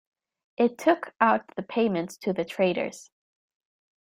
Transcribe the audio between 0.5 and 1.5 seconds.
It took out